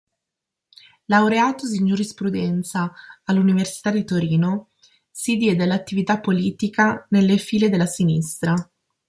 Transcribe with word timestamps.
Laureatosi 1.09 1.75
in 1.77 1.85
Giurisprudenza 1.85 2.91
all'Università 3.25 3.91
di 3.91 4.03
Torino, 4.03 4.69
si 5.11 5.35
diede 5.37 5.61
all'attività 5.61 6.19
politica 6.19 7.05
nelle 7.11 7.37
file 7.37 7.69
della 7.69 7.85
Sinistra. 7.85 8.55